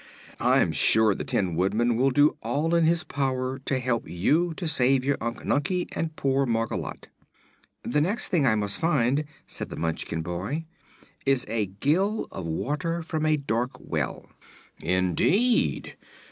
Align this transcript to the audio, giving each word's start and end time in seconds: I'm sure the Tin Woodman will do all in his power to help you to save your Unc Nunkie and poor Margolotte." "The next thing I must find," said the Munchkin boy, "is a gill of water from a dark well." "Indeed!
I'm 0.39 0.71
sure 0.71 1.13
the 1.13 1.23
Tin 1.23 1.53
Woodman 1.53 1.95
will 1.95 2.09
do 2.09 2.35
all 2.41 2.73
in 2.73 2.85
his 2.85 3.03
power 3.03 3.59
to 3.59 3.77
help 3.77 4.07
you 4.09 4.55
to 4.55 4.67
save 4.67 5.05
your 5.05 5.17
Unc 5.21 5.45
Nunkie 5.45 5.89
and 5.91 6.15
poor 6.15 6.47
Margolotte." 6.47 7.09
"The 7.83 8.01
next 8.01 8.29
thing 8.29 8.47
I 8.47 8.55
must 8.55 8.79
find," 8.79 9.25
said 9.45 9.69
the 9.69 9.75
Munchkin 9.75 10.23
boy, 10.23 10.65
"is 11.23 11.45
a 11.47 11.67
gill 11.67 12.27
of 12.31 12.47
water 12.47 13.03
from 13.03 13.27
a 13.27 13.37
dark 13.37 13.73
well." 13.79 14.25
"Indeed! 14.81 15.95